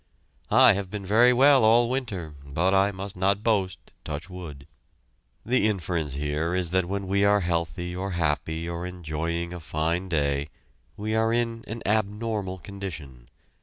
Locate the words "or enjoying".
8.67-9.53